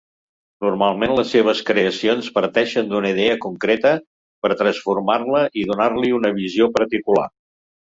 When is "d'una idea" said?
2.95-3.37